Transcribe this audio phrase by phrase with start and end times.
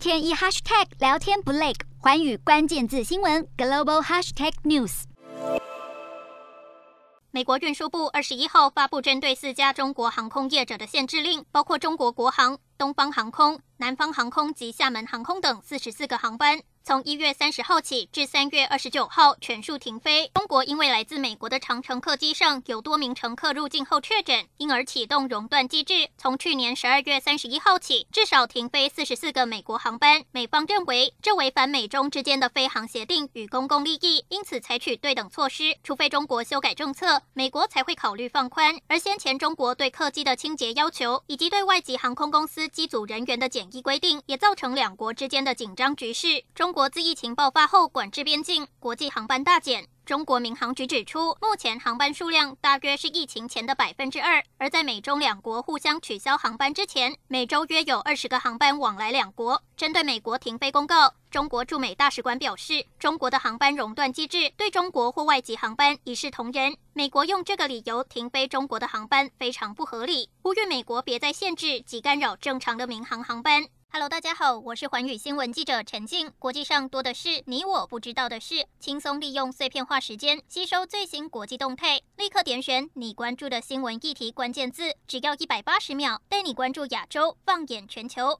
[0.00, 5.02] 天一 hashtag 聊天不累，环宇关键字新闻 global hashtag news。
[7.30, 16.62] 美国运输部二十一号发布针对四家中国航空业者的限制令，包括中国国航、东方航空、南方航空及厦门航空等四十四个航班。
[16.90, 20.28] 从一月三十号起至三月二十九号全数停飞。
[20.34, 26.08] 中国因为来自美国的长程客机上有多名乘客入境后确诊，因而启动熔断机制。
[26.18, 30.24] 从去年十二月三十一号起，至少停飞四十四个美国航班。
[30.32, 35.76] 美方认为这违反美中之间的飞航协定与公共利益，因此采取对等措施。
[35.84, 38.76] 除非中国修改政策，美国才会考虑放宽。
[38.88, 46.42] 而先前中国对客机的清洁要求，以及对外籍航空公司机组人员的检疫规定，也造成两国之间的紧张局势。
[46.52, 46.72] 中。
[46.72, 49.86] 国国自疫情爆发后管制边境，国际航班大减。
[50.06, 54.42] 中国民航局指出，目前航班数量大约是疫情前的百分之二。
[54.56, 59.62] 而在美中两国互相取消航班之前，每周约有二十个航班往来两国。
[59.76, 66.76] 针对美国停飞公告，中国驻美大使馆表示，中国的航班熔断机制对中国或外籍航班一视同仁。
[66.92, 73.64] 美国用这个理由停飞中国的航班非常不合理，呼吁美国别再限制及干扰正常的民航航班。
[73.92, 76.32] Hello，大家好，我是环宇新闻记者陈静。
[76.40, 88.38] 国际上多的是你我不知道的事，轻松利用碎片化时间吸收最新国际动态，立刻点选你关注的新闻议题关键字，只要一百八十秒，带你关注亚洲，放眼全球。